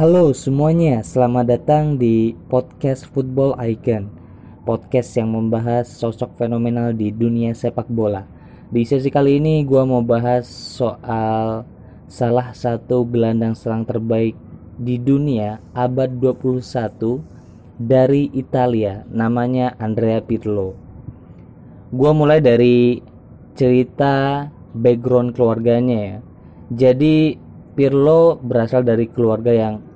[0.00, 4.08] Halo semuanya, selamat datang di podcast Football Icon.
[4.64, 8.24] Podcast yang membahas sosok fenomenal di dunia sepak bola.
[8.72, 11.68] Di sesi kali ini gue mau bahas soal
[12.08, 14.32] salah satu gelandang serang terbaik
[14.80, 16.64] di dunia abad 21
[17.76, 20.80] dari Italia Namanya Andrea Pirlo.
[21.92, 23.04] Gue mulai dari
[23.52, 26.16] cerita background keluarganya ya.
[26.72, 27.36] Jadi
[27.76, 29.89] Pirlo berasal dari keluarga yang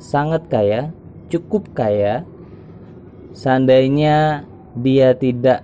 [0.00, 0.90] sangat kaya,
[1.28, 2.24] cukup kaya.
[3.30, 4.42] Seandainya
[4.74, 5.62] dia tidak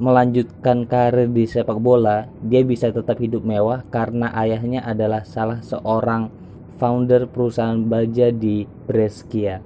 [0.00, 6.32] melanjutkan karir di sepak bola, dia bisa tetap hidup mewah karena ayahnya adalah salah seorang
[6.80, 9.62] founder perusahaan baja di Brescia.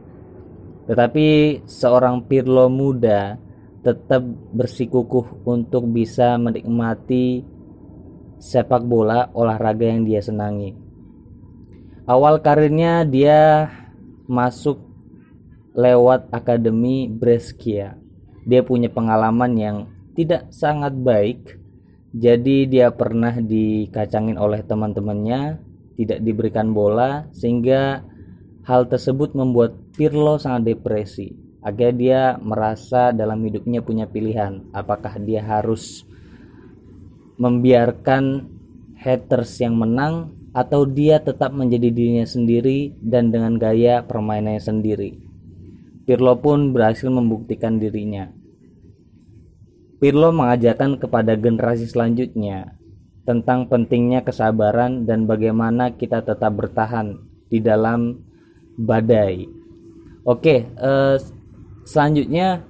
[0.86, 3.38] Tetapi seorang Pirlo muda
[3.80, 4.20] tetap
[4.52, 7.42] bersikukuh untuk bisa menikmati
[8.36, 10.89] sepak bola olahraga yang dia senangi
[12.10, 13.70] awal karirnya dia
[14.26, 14.82] masuk
[15.78, 17.94] lewat Akademi Brescia.
[18.42, 19.76] Dia punya pengalaman yang
[20.18, 21.62] tidak sangat baik.
[22.10, 25.62] Jadi dia pernah dikacangin oleh teman-temannya,
[25.94, 28.02] tidak diberikan bola sehingga
[28.66, 31.30] hal tersebut membuat Pirlo sangat depresi.
[31.62, 36.02] Akhirnya dia merasa dalam hidupnya punya pilihan, apakah dia harus
[37.38, 38.50] membiarkan
[38.98, 45.10] haters yang menang atau dia tetap menjadi dirinya sendiri dan dengan gaya permainannya sendiri.
[46.06, 48.34] Pirlo pun berhasil membuktikan dirinya.
[50.02, 52.74] Pirlo mengajarkan kepada generasi selanjutnya
[53.22, 58.18] tentang pentingnya kesabaran dan bagaimana kita tetap bertahan di dalam
[58.74, 59.46] badai.
[60.26, 61.16] Oke, eh,
[61.86, 62.64] selanjutnya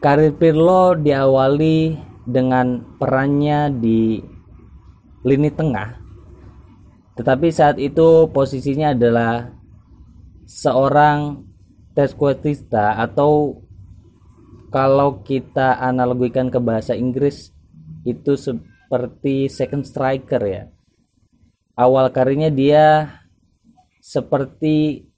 [0.00, 4.32] karir Pirlo diawali dengan perannya di
[5.24, 6.04] lini tengah.
[7.16, 9.48] Tetapi saat itu posisinya adalah
[10.44, 11.40] seorang
[11.96, 13.64] teskuetista atau
[14.68, 17.54] kalau kita analogikan ke bahasa Inggris
[18.04, 20.68] itu seperti second striker ya.
[21.74, 23.08] Awal karirnya dia
[24.04, 25.08] seperti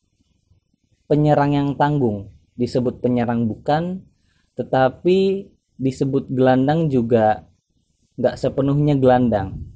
[1.11, 2.31] penyerang yang tanggung.
[2.57, 4.01] Disebut penyerang bukan
[4.57, 7.45] tetapi disebut gelandang juga
[8.17, 9.76] nggak sepenuhnya gelandang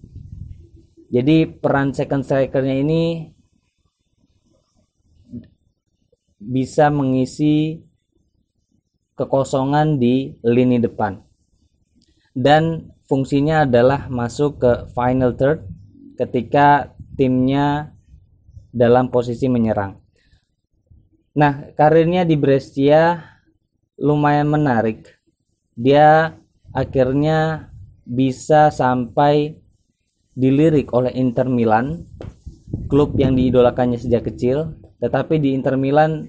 [1.10, 3.34] jadi peran second strikernya ini
[6.38, 7.82] bisa mengisi
[9.18, 11.20] kekosongan di lini depan.
[12.32, 15.66] Dan fungsinya adalah masuk ke final third
[16.16, 17.92] ketika timnya
[18.70, 19.98] dalam posisi menyerang.
[21.36, 23.18] Nah, karirnya di Brescia
[23.98, 25.10] lumayan menarik.
[25.74, 26.38] Dia
[26.70, 27.68] akhirnya
[28.06, 29.58] bisa sampai
[30.34, 32.06] dilirik oleh Inter Milan,
[32.86, 36.26] klub yang diidolakannya sejak kecil, tetapi di Inter Milan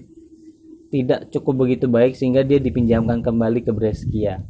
[0.92, 4.44] tidak cukup begitu baik sehingga dia dipinjamkan kembali ke Brescia.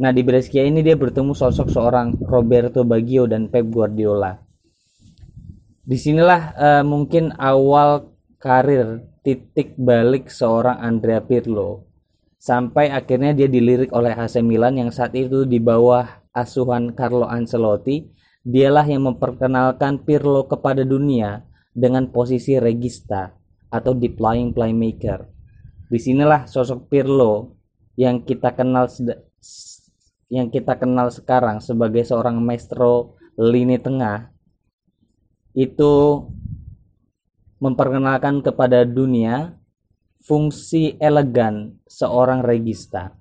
[0.00, 4.36] Nah, di Brescia ini dia bertemu sosok seorang Roberto Baggio dan Pep Guardiola.
[5.84, 11.84] Di sinilah uh, mungkin awal karir titik balik seorang Andrea Pirlo
[12.40, 18.19] sampai akhirnya dia dilirik oleh AC Milan yang saat itu di bawah asuhan Carlo Ancelotti
[18.40, 21.44] Dialah yang memperkenalkan Pirlo kepada dunia
[21.76, 23.36] dengan posisi regista
[23.68, 25.28] atau deep lying playmaker.
[25.90, 27.54] Di sinilah sosok Pirlo
[28.00, 28.88] yang kita kenal
[30.30, 34.30] yang kita kenal sekarang sebagai seorang maestro lini tengah
[35.52, 36.24] itu
[37.60, 39.58] memperkenalkan kepada dunia
[40.22, 43.12] fungsi elegan seorang regista.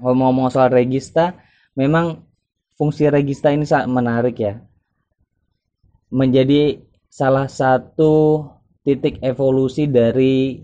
[0.00, 1.36] Ngomong-ngomong soal regista,
[1.76, 2.24] memang
[2.76, 4.60] fungsi regista ini sangat menarik ya.
[6.12, 6.78] Menjadi
[7.10, 8.46] salah satu
[8.86, 10.62] titik evolusi dari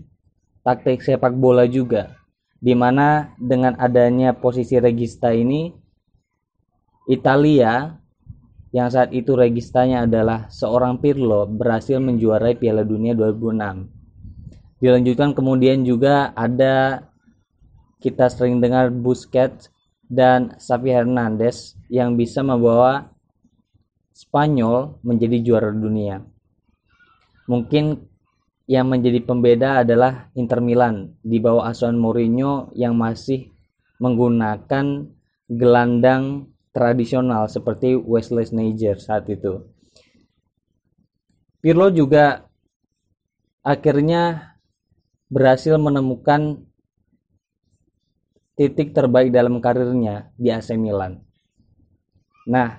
[0.63, 2.15] taktik sepak bola juga.
[2.63, 5.67] Di mana dengan adanya posisi regista ini,
[7.11, 7.99] Italia
[8.71, 14.79] yang saat itu registanya adalah seorang Pirlo berhasil menjuarai Piala Dunia 2006.
[14.79, 17.07] Dilanjutkan kemudian juga ada
[17.99, 19.72] kita sering dengar Busquets
[20.07, 23.11] dan Xavi Hernandez yang bisa membawa
[24.13, 26.21] Spanyol menjadi juara dunia.
[27.49, 27.97] Mungkin
[28.69, 33.51] yang menjadi pembeda adalah Inter Milan di bawah asuhan Mourinho yang masih
[33.99, 35.09] menggunakan
[35.49, 39.67] gelandang tradisional seperti Wesley Sneijder saat itu.
[41.59, 42.47] Pirlo juga
[43.63, 44.55] akhirnya
[45.31, 46.67] berhasil menemukan
[48.53, 51.17] titik terbaik dalam karirnya di AC Milan.
[52.49, 52.77] Nah,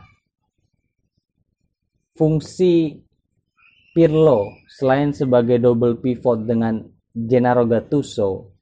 [2.14, 3.02] fungsi
[3.94, 6.82] Pirlo selain sebagai double pivot dengan
[7.14, 8.58] Gennaro Gattuso,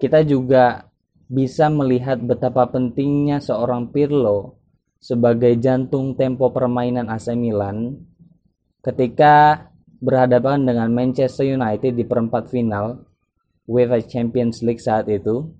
[0.00, 0.88] kita juga
[1.28, 4.56] bisa melihat betapa pentingnya seorang Pirlo
[4.96, 7.92] sebagai jantung tempo permainan AC Milan
[8.80, 9.68] ketika
[10.00, 13.04] berhadapan dengan Manchester United di perempat final
[13.68, 15.52] UEFA Champions League saat itu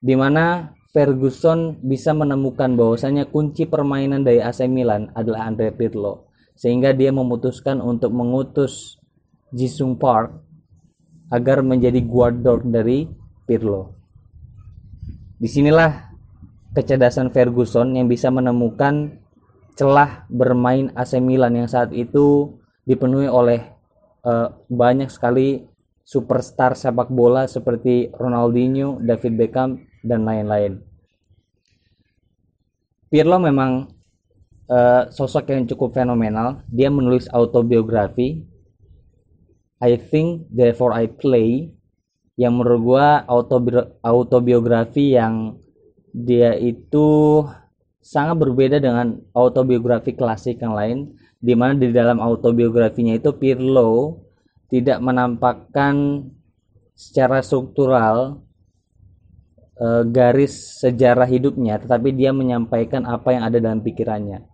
[0.00, 6.90] di mana Ferguson bisa menemukan bahwasanya kunci permainan dari AC Milan adalah Andre Pirlo sehingga
[6.96, 8.98] dia memutuskan untuk mengutus
[9.54, 10.34] Jisung Park
[11.30, 13.06] agar menjadi guard dog dari
[13.46, 13.96] Pirlo.
[15.40, 16.10] Di sinilah
[16.74, 19.20] kecerdasan Ferguson yang bisa menemukan
[19.78, 23.72] celah bermain AC Milan yang saat itu dipenuhi oleh
[24.26, 25.64] uh, banyak sekali
[26.04, 30.80] superstar sepak bola seperti Ronaldinho, David Beckham, dan lain-lain.
[33.10, 33.90] Pirlo memang
[34.70, 36.62] uh, sosok yang cukup fenomenal.
[36.70, 38.46] Dia menulis autobiografi.
[39.80, 41.74] I think therefore I play
[42.36, 45.58] yang menurut gua autobi autobiografi yang
[46.12, 47.42] dia itu
[48.00, 50.98] sangat berbeda dengan autobiografi klasik yang lain
[51.40, 54.24] di mana di dalam autobiografinya itu Pirlo
[54.68, 56.24] tidak menampakkan
[56.92, 58.44] secara struktural
[59.80, 64.44] e, garis sejarah hidupnya tetapi dia menyampaikan apa yang ada dalam pikirannya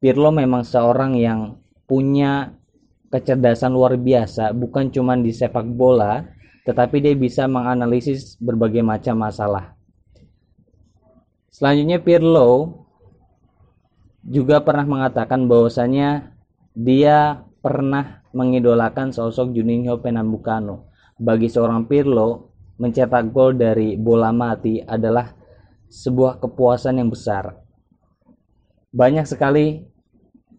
[0.00, 2.56] Pirlo memang seorang yang punya
[3.12, 6.24] kecerdasan luar biasa, bukan cuma di sepak bola,
[6.64, 9.76] tetapi dia bisa menganalisis berbagai macam masalah.
[11.52, 12.80] Selanjutnya Pirlo
[14.24, 16.32] juga pernah mengatakan bahwasanya
[16.72, 20.88] dia pernah mengidolakan sosok Juninho Pernambucano.
[21.20, 22.49] Bagi seorang Pirlo,
[22.80, 25.28] mencetak gol dari bola mati adalah
[25.92, 27.60] sebuah kepuasan yang besar.
[28.90, 29.84] Banyak sekali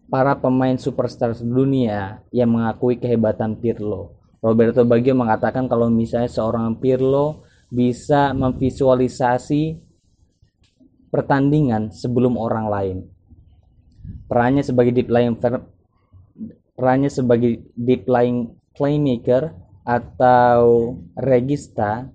[0.06, 4.14] para pemain superstar dunia yang mengakui kehebatan Pirlo.
[4.38, 7.42] Roberto Baggio mengatakan kalau misalnya seorang Pirlo
[7.72, 9.82] bisa memvisualisasi
[11.10, 12.96] pertandingan sebelum orang lain.
[14.30, 15.36] Perannya sebagai deep lying
[16.72, 19.52] perannya sebagai deep lying playmaker
[19.82, 22.10] atau regista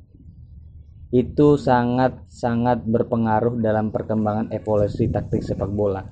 [1.12, 6.04] itu sangat sangat berpengaruh dalam perkembangan evolusi taktik sepak bola.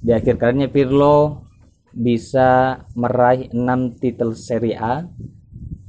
[0.00, 1.44] Di akhir karirnya Pirlo
[1.92, 5.04] bisa meraih 6 titel Serie A,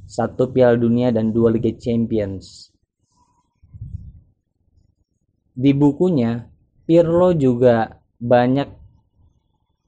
[0.06, 2.72] satu Piala Dunia dan dua Liga Champions.
[5.56, 6.52] Di bukunya,
[6.84, 8.85] Pirlo juga banyak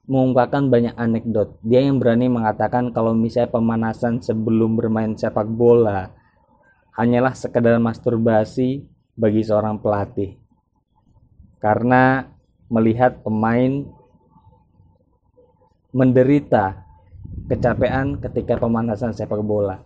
[0.07, 1.59] mengungkapkan banyak anekdot.
[1.61, 6.09] Dia yang berani mengatakan kalau misalnya pemanasan sebelum bermain sepak bola
[6.95, 10.39] hanyalah sekedar masturbasi bagi seorang pelatih.
[11.59, 12.23] Karena
[12.71, 13.83] melihat pemain
[15.91, 16.87] menderita
[17.51, 19.83] kecapean ketika pemanasan sepak bola.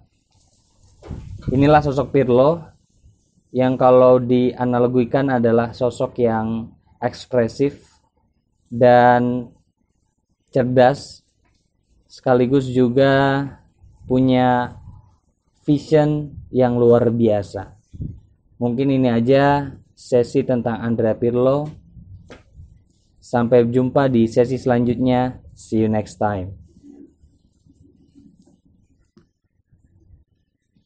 [1.49, 2.61] Inilah sosok Pirlo
[3.49, 6.69] yang kalau dianalogikan adalah sosok yang
[7.01, 7.89] ekspresif
[8.69, 9.49] dan
[10.51, 11.23] cerdas
[12.11, 13.47] sekaligus juga
[14.05, 14.75] punya
[15.63, 17.79] vision yang luar biasa.
[18.61, 21.71] Mungkin ini aja sesi tentang Andrea Pirlo.
[23.21, 25.39] Sampai jumpa di sesi selanjutnya.
[25.55, 26.60] See you next time.